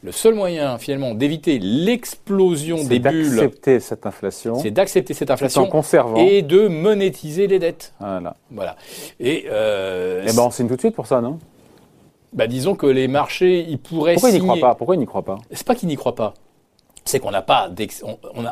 le 0.03 0.11
seul 0.11 0.35
moyen 0.35 0.77
finalement 0.77 1.15
d'éviter 1.15 1.59
l'explosion 1.59 2.83
des 2.83 2.99
bulles, 2.99 3.25
c'est 3.25 3.35
d'accepter 3.35 3.79
cette 3.79 4.05
inflation, 4.05 4.55
c'est 4.55 4.71
d'accepter 4.71 5.13
cette 5.13 5.31
inflation 5.31 5.65
conservant. 5.65 6.15
et 6.17 6.43
de 6.43 6.67
monétiser 6.67 7.47
les 7.47 7.59
dettes. 7.59 7.93
Voilà. 7.99 8.35
Voilà. 8.51 8.75
Et, 9.19 9.45
euh, 9.49 10.23
eh 10.27 10.33
ben 10.33 10.43
on 10.43 10.51
signe 10.51 10.67
tout 10.67 10.75
de 10.75 10.81
suite 10.81 10.95
pour 10.95 11.07
ça, 11.07 11.21
non? 11.21 11.39
Bah, 12.33 12.47
disons 12.47 12.75
que 12.75 12.85
les 12.85 13.07
marchés, 13.07 13.65
ils 13.67 13.79
pourraient. 13.79 14.13
Pourquoi 14.13 14.29
ils 14.29 14.33
n'y 14.33 14.39
croient 14.39 14.59
pas? 14.59 14.75
Pourquoi 14.75 14.95
ils 14.95 14.99
n'y 14.99 15.05
croient 15.05 15.23
pas? 15.23 15.37
C'est 15.51 15.65
pas 15.65 15.75
qu'ils 15.75 15.87
n'y 15.87 15.95
croient 15.95 16.15
pas 16.15 16.33
c'est 17.05 17.19
qu'on 17.19 17.31
n'a 17.31 17.43
pas, 17.43 17.69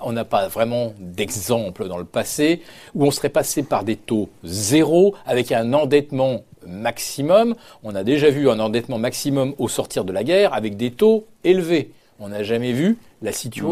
on 0.03 0.11
n'a 0.11 0.25
pas 0.25 0.47
vraiment 0.47 0.93
d'exemple 0.99 1.87
dans 1.87 1.97
le 1.97 2.05
passé 2.05 2.61
où 2.93 3.03
on 3.03 3.11
serait 3.11 3.29
passé 3.29 3.63
par 3.63 3.83
des 3.83 3.95
taux 3.95 4.29
zéro 4.43 5.15
avec 5.25 5.51
un 5.51 5.73
endettement 5.73 6.43
maximum. 6.67 7.55
On 7.83 7.95
a 7.95 8.03
déjà 8.03 8.29
vu 8.29 8.49
un 8.49 8.59
endettement 8.59 8.99
maximum 8.99 9.55
au 9.57 9.67
sortir 9.67 10.05
de 10.05 10.13
la 10.13 10.23
guerre 10.23 10.53
avec 10.53 10.77
des 10.77 10.91
taux 10.91 11.25
élevés. 11.43 11.91
On 12.19 12.29
n'a 12.29 12.43
jamais 12.43 12.73
vu 12.73 12.99
la, 13.23 13.31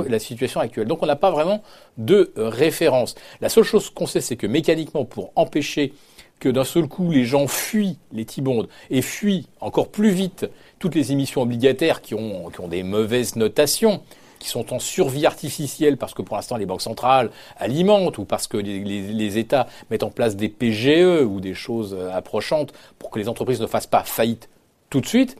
la, 0.09 0.19
situation 0.19 0.59
actuelle. 0.59 0.87
Donc 0.87 1.03
on 1.03 1.05
n'a 1.05 1.15
pas 1.15 1.29
vraiment 1.29 1.61
de 1.97 2.33
référence. 2.35 3.13
La 3.39 3.49
seule 3.49 3.63
chose 3.63 3.91
qu'on 3.91 4.07
sait, 4.07 4.19
c'est 4.19 4.35
que 4.35 4.47
mécaniquement, 4.47 5.05
pour 5.05 5.31
empêcher 5.35 5.93
que 6.39 6.49
d'un 6.49 6.63
seul 6.63 6.87
coup 6.87 7.11
les 7.11 7.23
gens 7.23 7.47
fuient 7.47 7.97
les 8.11 8.25
T-bonds 8.25 8.67
et 8.89 9.03
fuient 9.03 9.47
encore 9.61 9.89
plus 9.89 10.09
vite 10.09 10.49
toutes 10.79 10.95
les 10.95 11.11
émissions 11.11 11.43
obligataires 11.43 12.01
qui 12.01 12.15
ont, 12.15 12.49
qui 12.49 12.59
ont 12.59 12.67
des 12.67 12.81
mauvaises 12.81 13.35
notations, 13.35 14.01
qui 14.41 14.49
sont 14.49 14.73
en 14.73 14.79
survie 14.79 15.25
artificielle 15.25 15.97
parce 15.97 16.13
que 16.13 16.21
pour 16.21 16.35
l'instant 16.35 16.57
les 16.57 16.65
banques 16.65 16.81
centrales 16.81 17.29
alimentent 17.57 18.17
ou 18.17 18.25
parce 18.25 18.47
que 18.47 18.57
les, 18.57 19.37
États 19.37 19.67
mettent 19.89 20.03
en 20.03 20.09
place 20.09 20.35
des 20.35 20.49
PGE 20.49 21.23
ou 21.23 21.39
des 21.39 21.53
choses 21.53 21.95
approchantes 22.11 22.73
pour 22.99 23.11
que 23.11 23.19
les 23.19 23.29
entreprises 23.29 23.61
ne 23.61 23.67
fassent 23.67 23.87
pas 23.87 24.03
faillite 24.03 24.49
tout 24.89 24.99
de 24.99 25.05
suite. 25.05 25.37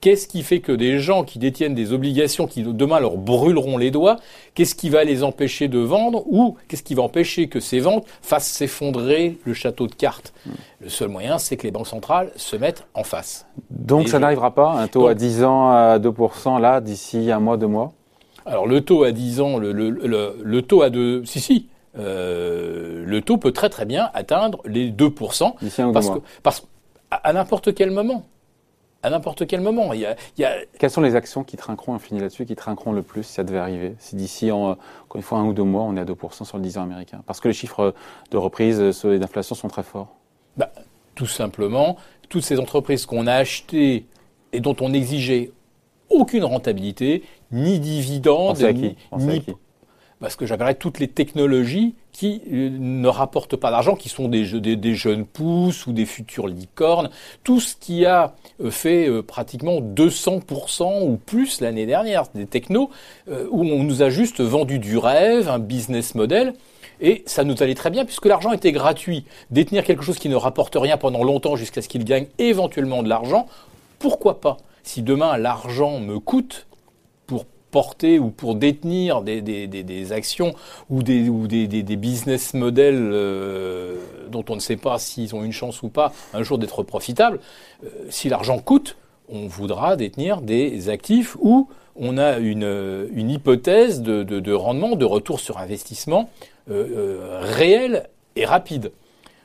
Qu'est-ce 0.00 0.28
qui 0.28 0.44
fait 0.44 0.60
que 0.60 0.70
des 0.70 1.00
gens 1.00 1.24
qui 1.24 1.40
détiennent 1.40 1.74
des 1.74 1.92
obligations 1.92 2.46
qui 2.46 2.62
demain 2.62 3.00
leur 3.00 3.16
brûleront 3.16 3.76
les 3.76 3.90
doigts, 3.90 4.16
qu'est-ce 4.54 4.76
qui 4.76 4.90
va 4.90 5.02
les 5.02 5.24
empêcher 5.24 5.66
de 5.66 5.80
vendre 5.80 6.22
ou 6.28 6.56
qu'est-ce 6.68 6.84
qui 6.84 6.94
va 6.94 7.02
empêcher 7.02 7.48
que 7.48 7.58
ces 7.58 7.80
ventes 7.80 8.06
fassent 8.22 8.48
s'effondrer 8.48 9.38
le 9.44 9.54
château 9.54 9.88
de 9.88 9.94
cartes? 9.94 10.32
Hmm. 10.46 10.50
Le 10.82 10.88
seul 10.88 11.08
moyen, 11.08 11.38
c'est 11.38 11.56
que 11.56 11.64
les 11.64 11.72
banques 11.72 11.88
centrales 11.88 12.30
se 12.36 12.54
mettent 12.54 12.86
en 12.94 13.02
face. 13.02 13.46
Donc 13.70 14.08
ça 14.08 14.20
n'arrivera 14.20 14.54
pas, 14.54 14.70
un 14.70 14.86
taux 14.86 15.08
à 15.08 15.14
10 15.14 15.42
ans 15.42 15.70
à 15.70 15.98
2% 15.98 16.60
là, 16.60 16.80
d'ici 16.80 17.32
un 17.32 17.40
mois, 17.40 17.56
deux 17.56 17.66
mois? 17.66 17.92
Alors 18.48 18.66
le 18.66 18.80
taux 18.80 19.04
à 19.04 19.12
10 19.12 19.40
ans, 19.40 19.58
le, 19.58 19.72
le, 19.72 19.90
le, 19.90 20.62
taux 20.62 20.82
à 20.82 20.90
2, 20.90 21.24
si 21.24 21.40
si, 21.40 21.68
euh, 21.98 23.04
le 23.04 23.22
taux 23.22 23.36
peut 23.36 23.52
très 23.52 23.68
très 23.68 23.84
bien 23.84 24.10
atteindre 24.14 24.60
les 24.64 24.90
2%. 24.90 25.92
parce 25.92 26.10
que, 26.10 26.18
parce 26.42 26.66
à, 27.10 27.32
n'importe 27.32 27.74
quel 27.74 27.90
moment. 27.90 28.26
À 29.02 29.10
n'importe 29.10 29.46
quel 29.46 29.60
moment. 29.60 29.92
Il 29.92 30.00
y, 30.00 30.06
a, 30.06 30.16
il 30.36 30.42
y 30.42 30.44
a... 30.44 30.56
Quelles 30.78 30.90
sont 30.90 31.00
les 31.00 31.14
actions 31.14 31.44
qui 31.44 31.56
trinqueront, 31.56 31.94
on 31.94 31.98
finit 31.98 32.20
là-dessus, 32.20 32.46
qui 32.46 32.56
trinqueront 32.56 32.92
le 32.92 33.02
plus 33.02 33.22
si 33.22 33.34
ça 33.34 33.44
devait 33.44 33.58
arriver? 33.58 33.94
Si 33.98 34.16
d'ici, 34.16 34.50
encore 34.50 34.76
une 35.14 35.22
fois, 35.22 35.38
un 35.38 35.46
ou 35.46 35.52
deux 35.52 35.62
mois, 35.62 35.82
on 35.82 35.96
est 35.96 36.00
à 36.00 36.04
2% 36.04 36.44
sur 36.44 36.56
le 36.56 36.62
10 36.62 36.78
ans 36.78 36.82
américain 36.82 37.22
Parce 37.26 37.38
que 37.40 37.48
les 37.48 37.54
chiffres 37.54 37.94
de 38.30 38.36
reprise 38.36 38.80
et 39.04 39.18
d'inflation 39.18 39.54
sont 39.54 39.68
très 39.68 39.84
forts. 39.84 40.16
Bah, 40.56 40.72
tout 41.14 41.26
simplement, 41.26 41.96
toutes 42.28 42.42
ces 42.42 42.58
entreprises 42.58 43.06
qu'on 43.06 43.26
a 43.26 43.34
achetées 43.34 44.06
et 44.52 44.60
dont 44.60 44.76
on 44.80 44.92
exigeait 44.92 45.52
aucune 46.10 46.44
rentabilité, 46.44 47.22
ni 47.52 47.78
dividende, 47.80 48.58
ni, 48.74 48.96
ni 49.18 49.42
parce 50.20 50.36
que 50.36 50.46
j'appellerais 50.46 50.74
toutes 50.74 50.98
les 50.98 51.08
technologies 51.08 51.94
qui 52.12 52.42
euh, 52.52 52.70
ne 52.70 53.08
rapportent 53.08 53.56
pas 53.56 53.70
d'argent, 53.70 53.94
qui 53.94 54.08
sont 54.08 54.28
des, 54.28 54.60
des, 54.60 54.94
jeunes 54.94 55.24
pousses 55.24 55.86
ou 55.86 55.92
des 55.92 56.06
futures 56.06 56.48
licornes, 56.48 57.10
tout 57.44 57.60
ce 57.60 57.76
qui 57.76 58.04
a 58.04 58.34
euh, 58.60 58.70
fait 58.70 59.08
euh, 59.08 59.22
pratiquement 59.22 59.80
200% 59.80 61.08
ou 61.08 61.16
plus 61.16 61.60
l'année 61.60 61.86
dernière, 61.86 62.24
des 62.34 62.46
technos 62.46 62.90
où 63.50 63.62
on 63.62 63.84
nous 63.84 64.02
a 64.02 64.10
juste 64.10 64.40
vendu 64.40 64.78
du 64.78 64.96
rêve, 64.96 65.48
un 65.48 65.58
business 65.58 66.14
model. 66.14 66.54
Et 67.00 67.22
ça 67.26 67.44
nous 67.44 67.62
allait 67.62 67.74
très 67.74 67.90
bien 67.90 68.04
puisque 68.04 68.26
l'argent 68.26 68.52
était 68.52 68.72
gratuit. 68.72 69.24
Détenir 69.50 69.84
quelque 69.84 70.02
chose 70.02 70.18
qui 70.18 70.28
ne 70.28 70.34
rapporte 70.34 70.74
rien 70.76 70.96
pendant 70.96 71.22
longtemps 71.22 71.54
jusqu'à 71.54 71.82
ce 71.82 71.88
qu'il 71.88 72.04
gagne 72.04 72.26
éventuellement 72.38 73.02
de 73.02 73.08
l'argent, 73.08 73.46
pourquoi 73.98 74.40
pas? 74.40 74.56
Si 74.88 75.02
demain 75.02 75.36
l'argent 75.36 76.00
me 76.00 76.18
coûte 76.18 76.66
pour 77.26 77.44
porter 77.44 78.18
ou 78.18 78.30
pour 78.30 78.54
détenir 78.54 79.20
des, 79.20 79.42
des, 79.42 79.66
des, 79.66 80.12
actions 80.12 80.54
ou 80.88 81.02
des, 81.02 81.28
ou 81.28 81.46
business 81.46 82.54
models 82.54 83.10
euh, 83.12 83.98
dont 84.30 84.46
on 84.48 84.54
ne 84.54 84.60
sait 84.60 84.78
pas 84.78 84.98
s'ils 84.98 85.34
ont 85.34 85.44
une 85.44 85.52
chance 85.52 85.82
ou 85.82 85.90
pas 85.90 86.14
un 86.32 86.42
jour 86.42 86.56
d'être 86.56 86.82
profitables, 86.84 87.38
euh, 87.84 87.88
si 88.08 88.30
l'argent 88.30 88.58
coûte, 88.60 88.96
on 89.28 89.46
voudra 89.46 89.94
détenir 89.94 90.40
des 90.40 90.88
actifs 90.88 91.36
où 91.38 91.68
on 91.94 92.16
a 92.16 92.38
une, 92.38 93.10
une 93.12 93.28
hypothèse 93.28 94.00
de, 94.00 94.22
de, 94.22 94.40
de, 94.40 94.52
rendement, 94.54 94.96
de 94.96 95.04
retour 95.04 95.38
sur 95.38 95.58
investissement 95.58 96.30
euh, 96.70 97.40
réel 97.42 98.08
et 98.36 98.46
rapide. 98.46 98.92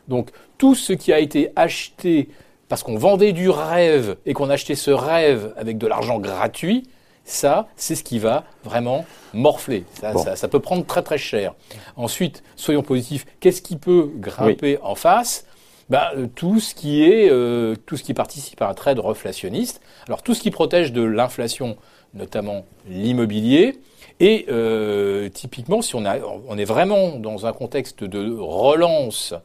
Donc 0.07 0.29
tout 0.57 0.73
ce 0.73 0.93
qui 0.93 1.12
a 1.12 1.19
été 1.19 1.51
acheté 1.57 2.29
parce 2.73 2.81
qu'on 2.81 2.97
vendait 2.97 3.33
du 3.33 3.51
rêve 3.51 4.17
et 4.25 4.33
qu'on 4.33 4.49
achetait 4.49 4.73
ce 4.73 4.89
rêve 4.89 5.53
avec 5.57 5.77
de 5.77 5.85
l'argent 5.85 6.17
gratuit, 6.17 6.87
ça, 7.23 7.67
c'est 7.75 7.93
ce 7.93 8.03
qui 8.03 8.17
va 8.17 8.45
vraiment 8.63 9.05
morfler. 9.31 9.83
Ça, 9.93 10.47
peut 10.47 10.59
prendre 10.59 10.83
très 10.83 11.03
très 11.03 11.19
cher. 11.19 11.53
Ensuite, 11.97 12.41
soyons 12.55 12.81
positifs. 12.81 13.27
Qu'est-ce 13.41 13.61
qui 13.61 13.75
peut 13.75 14.09
grimper 14.15 14.79
en 14.81 14.95
face? 14.95 15.45
Bah, 15.91 16.13
euh, 16.17 16.25
tout 16.33 16.59
ce 16.59 16.73
qui 16.73 17.03
est 17.03 17.29
euh, 17.29 17.75
tout 17.85 17.95
ce 17.95 18.01
qui 18.01 18.15
participe 18.15 18.59
à 18.63 18.69
un 18.69 18.73
trade 18.73 18.97
reflationniste. 18.97 19.79
Alors 20.07 20.23
tout 20.23 20.33
ce 20.33 20.41
qui 20.41 20.49
protège 20.49 20.91
de 20.93 21.03
l'inflation, 21.03 21.77
notamment 22.15 22.65
l'immobilier. 22.89 23.81
Et 24.19 24.47
euh, 24.49 25.29
typiquement, 25.29 25.83
si 25.83 25.93
on, 25.93 26.05
a, 26.05 26.17
on 26.47 26.57
est 26.57 26.65
vraiment 26.65 27.17
dans 27.17 27.45
un 27.45 27.53
contexte 27.53 28.03
de 28.03 28.35
relance, 28.35 29.35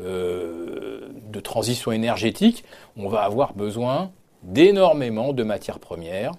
de 0.00 1.40
transition 1.40 1.92
énergétique, 1.92 2.64
on 2.96 3.08
va 3.08 3.22
avoir 3.22 3.54
besoin 3.54 4.10
d'énormément 4.42 5.32
de 5.32 5.42
matières 5.42 5.78
premières 5.78 6.32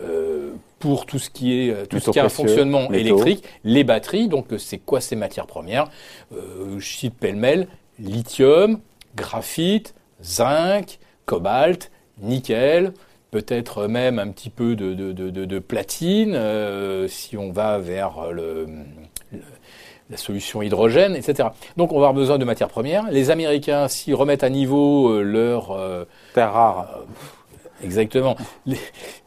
euh, 0.00 0.52
pour 0.78 1.06
tout 1.06 1.18
ce 1.18 1.30
qui 1.30 1.58
est 1.58 1.70
euh, 1.70 1.86
tout 1.86 2.00
ce 2.00 2.10
qui 2.10 2.18
a 2.18 2.24
un 2.24 2.28
fonctionnement 2.28 2.90
électrique, 2.92 3.44
les 3.64 3.84
batteries. 3.84 4.28
Donc 4.28 4.52
euh, 4.52 4.58
c'est 4.58 4.78
quoi 4.78 5.00
ces 5.00 5.16
matières 5.16 5.46
premières? 5.46 5.88
Euh, 6.34 6.78
Je 6.78 6.86
cite 6.86 7.14
pêle-mêle 7.14 7.68
lithium, 7.98 8.80
graphite, 9.14 9.94
zinc, 10.22 10.98
cobalt, 11.24 11.90
nickel, 12.20 12.92
peut-être 13.30 13.86
même 13.86 14.18
un 14.18 14.28
petit 14.28 14.50
peu 14.50 14.76
de, 14.76 14.92
de, 14.92 15.12
de, 15.12 15.44
de 15.44 15.58
platine 15.58 16.34
euh, 16.34 17.08
si 17.08 17.36
on 17.36 17.50
va 17.52 17.78
vers 17.78 18.32
le, 18.32 18.66
la 20.10 20.16
solution 20.16 20.62
hydrogène, 20.62 21.16
etc. 21.16 21.48
Donc 21.76 21.92
on 21.92 21.96
va 21.96 22.08
avoir 22.08 22.14
besoin 22.14 22.38
de 22.38 22.44
matières 22.44 22.68
premières. 22.68 23.10
Les 23.10 23.30
Américains, 23.30 23.88
s'ils 23.88 24.14
remettent 24.14 24.44
à 24.44 24.50
niveau 24.50 25.20
leur 25.22 25.76
terres 26.34 26.52
rares 26.52 27.00
Exactement. 27.82 28.36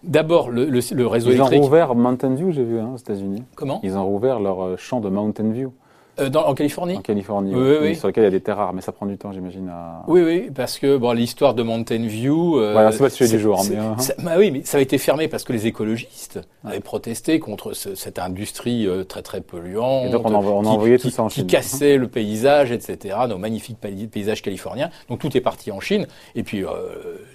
D'abord, 0.04 0.50
le, 0.50 0.66
le, 0.66 0.80
le, 0.94 1.08
réseau 1.08 1.30
Ils 1.30 1.36
électrique. 1.36 1.58
Ils 1.58 1.62
ont 1.62 1.64
rouvert 1.64 1.96
Mountain 1.96 2.34
View, 2.36 2.52
j'ai 2.52 2.64
vu, 2.64 2.80
hein, 2.80 2.92
aux 2.94 2.98
États-Unis. 2.98 3.44
Comment? 3.56 3.80
Ils 3.84 3.98
ont 3.98 4.06
rouvert 4.06 4.40
leur 4.40 4.64
euh, 4.64 4.78
champ 4.78 5.00
de 5.00 5.10
Mountain 5.10 5.52
View. 5.52 5.74
Euh, 6.20 6.30
dans, 6.30 6.46
en 6.46 6.54
Californie 6.54 6.98
En 6.98 7.02
Californie, 7.02 7.54
oui, 7.54 7.78
oui, 7.82 7.96
sur 7.96 8.08
lequel 8.08 8.24
il 8.24 8.26
y 8.26 8.28
a 8.28 8.32
des 8.32 8.42
terres 8.42 8.58
rares, 8.58 8.74
mais 8.74 8.82
ça 8.82 8.92
prend 8.92 9.06
du 9.06 9.18
temps, 9.18 9.32
j'imagine. 9.32 9.70
À... 9.70 10.04
Oui, 10.08 10.22
oui, 10.22 10.50
parce 10.54 10.80
que 10.80 10.98
bon, 10.98 11.12
l'histoire 11.12 11.54
de 11.54 11.64
Mountain 11.64 12.06
View. 12.06 12.60
Euh, 12.60 12.74
voilà, 12.74 12.92
c'est 12.92 13.00
pas 13.00 13.06
le 13.06 13.10
sujet 13.10 13.38
du 13.38 13.42
jour. 13.42 13.64
Mais, 13.70 13.78
hein. 13.78 13.96
bah 14.20 14.34
oui, 14.38 14.52
mais 14.52 14.62
ça 14.64 14.78
a 14.78 14.82
été 14.82 14.98
fermé 14.98 15.28
parce 15.28 15.44
que 15.44 15.54
les 15.54 15.68
écologistes 15.68 16.40
avaient 16.64 16.80
protesté 16.80 17.40
contre 17.40 17.74
ce, 17.74 17.96
cette 17.96 18.20
industrie 18.20 18.88
euh, 18.88 19.04
très 19.04 19.22
très 19.22 19.42
polluante. 19.42 20.08
Et 20.08 20.10
donc 20.10 20.26
on, 20.26 20.34
on 20.34 20.66
a 20.66 20.70
envoyé 20.70 20.98
tout 20.98 21.10
ça 21.10 21.24
en 21.24 21.30
Chine. 21.30 21.46
Qui 21.46 21.52
cassait 21.52 21.98
le 21.98 22.08
paysage, 22.08 22.72
etc. 22.72 23.18
Nos 23.28 23.38
magnifiques 23.38 23.78
paysages 23.80 24.42
californiens. 24.42 24.90
Donc 25.10 25.20
tout 25.20 25.36
est 25.36 25.42
parti 25.42 25.72
en 25.72 25.80
Chine. 25.80 26.08
Et 26.36 26.44
puis 26.44 26.64
euh, 26.64 26.70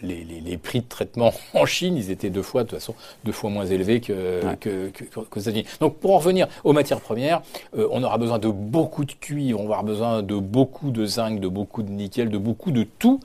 les, 0.03 0.25
les, 0.25 0.41
les, 0.41 0.57
prix 0.57 0.81
de 0.81 0.89
traitement 0.89 1.33
en 1.55 1.67
Chine, 1.67 1.97
ils 1.97 2.11
étaient 2.11 2.31
deux 2.31 2.43
fois, 2.43 2.65
de 2.65 2.69
toute 2.69 2.79
façon, 2.79 2.95
deux 3.25 3.33
fois 3.33 3.51
moins 3.51 3.67
élevés 3.67 4.01
que, 4.01 4.45
ouais. 4.45 4.57
que, 4.61 4.89
que, 4.91 5.05
qu'aux 5.05 5.41
États-Unis. 5.41 5.67
Donc 5.81 5.97
pour 5.97 6.15
en 6.15 6.19
revenir 6.19 6.49
aux 6.65 6.73
matières 6.73 7.01
premières, 7.01 7.43
euh, 7.77 7.89
on 7.91 8.03
aura 8.03 8.19
besoin 8.19 8.39
de 8.39 8.49
beaucoup 8.75 9.05
de 9.05 9.13
cuivre 9.13 9.61
on 9.61 9.65
avoir 9.67 9.85
besoin 9.85 10.23
de 10.25 10.35
beaucoup 10.35 10.91
de 10.91 11.07
zinc, 11.07 11.39
de 11.39 11.47
beaucoup 11.47 11.85
de 11.85 11.91
nickel, 11.91 12.29
de 12.29 12.39
beaucoup 12.39 12.73
de 12.73 12.83
tout. 12.83 13.21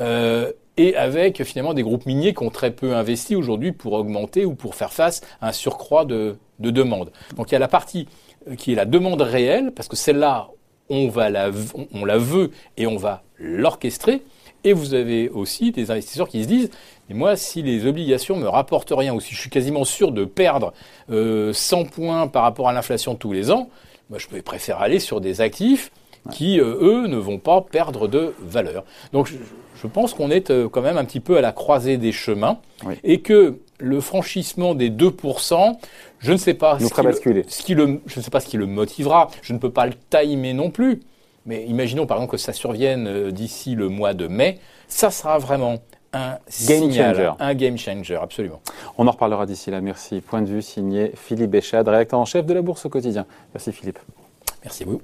Euh, 0.00 0.50
et 0.76 0.96
avec 0.96 1.44
finalement 1.44 1.72
des 1.72 1.84
groupes 1.84 2.04
miniers 2.04 2.34
qui 2.34 2.42
ont 2.42 2.50
très 2.50 2.72
peu 2.72 2.96
investi 2.96 3.36
aujourd'hui 3.36 3.70
pour 3.70 3.92
augmenter 3.92 4.44
ou 4.44 4.56
pour 4.56 4.74
faire 4.74 4.92
face 4.92 5.20
à 5.40 5.50
un 5.50 5.52
surcroît 5.52 6.04
de, 6.04 6.36
de 6.58 6.70
demande. 6.70 7.12
Donc 7.36 7.50
il 7.50 7.52
y 7.52 7.56
a 7.56 7.60
la 7.60 7.68
partie 7.68 8.08
euh, 8.48 8.56
qui 8.56 8.72
est 8.72 8.74
la 8.74 8.86
demande 8.86 9.22
réelle, 9.22 9.70
parce 9.70 9.86
que 9.86 9.94
celle-là, 9.94 10.48
on, 10.90 11.12
la, 11.14 11.50
on 11.94 12.04
la 12.04 12.18
veut 12.18 12.50
et 12.76 12.88
on 12.88 12.96
va 12.96 13.22
l'orchestrer. 13.38 14.24
Et 14.64 14.72
vous 14.72 14.94
avez 14.94 15.28
aussi 15.28 15.70
des 15.70 15.92
investisseurs 15.92 16.28
qui 16.28 16.42
se 16.42 16.48
disent, 16.48 16.70
mais 17.08 17.14
moi, 17.14 17.36
si 17.36 17.62
les 17.62 17.86
obligations 17.86 18.36
me 18.36 18.48
rapportent 18.48 18.92
rien, 18.96 19.14
ou 19.14 19.20
si 19.20 19.32
je 19.32 19.40
suis 19.40 19.50
quasiment 19.50 19.84
sûr 19.84 20.10
de 20.10 20.24
perdre 20.24 20.72
euh, 21.10 21.52
100 21.52 21.84
points 21.84 22.26
par 22.26 22.42
rapport 22.42 22.68
à 22.68 22.72
l'inflation 22.72 23.14
tous 23.14 23.32
les 23.32 23.52
ans, 23.52 23.70
moi, 24.10 24.18
je 24.18 24.26
préfère 24.40 24.80
aller 24.80 24.98
sur 24.98 25.20
des 25.20 25.40
actifs 25.40 25.90
qui, 26.30 26.60
euh, 26.60 26.76
eux, 26.80 27.06
ne 27.06 27.16
vont 27.16 27.38
pas 27.38 27.60
perdre 27.60 28.08
de 28.08 28.34
valeur. 28.40 28.84
Donc, 29.12 29.30
je, 29.80 29.86
pense 29.86 30.14
qu'on 30.14 30.30
est 30.30 30.50
euh, 30.50 30.68
quand 30.68 30.82
même 30.82 30.98
un 30.98 31.04
petit 31.04 31.20
peu 31.20 31.36
à 31.36 31.40
la 31.40 31.52
croisée 31.52 31.96
des 31.96 32.12
chemins 32.12 32.58
oui. 32.84 32.94
et 33.04 33.20
que 33.20 33.58
le 33.78 34.00
franchissement 34.00 34.74
des 34.74 34.90
2%, 34.90 35.78
je 36.18 36.32
ne 36.32 36.36
sais 36.36 36.54
pas, 36.54 36.78
ce 36.80 36.92
qui, 36.92 37.02
le, 37.32 37.44
ce 37.48 37.62
qui 37.62 37.74
le, 37.74 38.00
je 38.06 38.18
ne 38.18 38.24
sais 38.24 38.30
pas 38.30 38.40
ce 38.40 38.48
qui 38.48 38.56
le 38.56 38.66
motivera. 38.66 39.28
Je 39.42 39.52
ne 39.52 39.58
peux 39.58 39.70
pas 39.70 39.86
le 39.86 39.94
timer 40.10 40.52
non 40.52 40.70
plus. 40.70 41.00
Mais 41.46 41.64
imaginons 41.66 42.06
par 42.06 42.18
exemple 42.18 42.32
que 42.32 42.38
ça 42.38 42.52
survienne 42.52 43.06
euh, 43.06 43.30
d'ici 43.30 43.74
le 43.74 43.88
mois 43.88 44.14
de 44.14 44.26
mai. 44.26 44.58
Ça 44.88 45.10
sera 45.10 45.38
vraiment 45.38 45.78
un 46.12 46.38
game 46.66 46.90
signal, 46.90 47.14
changer. 47.14 47.32
un 47.38 47.54
game 47.54 47.78
changer, 47.78 48.16
absolument. 48.16 48.60
On 48.96 49.06
en 49.06 49.10
reparlera 49.10 49.46
d'ici 49.46 49.70
là. 49.70 49.80
Merci. 49.80 50.20
Point 50.20 50.42
de 50.42 50.46
vue 50.48 50.62
signé 50.62 51.12
Philippe 51.14 51.50
Béchade, 51.50 51.86
rédacteur 51.86 52.18
en 52.18 52.24
chef 52.24 52.46
de 52.46 52.54
la 52.54 52.62
Bourse 52.62 52.86
au 52.86 52.88
quotidien. 52.88 53.26
Merci 53.54 53.72
Philippe. 53.72 53.98
Merci 54.64 54.84
à 54.84 54.86
vous. 54.86 55.02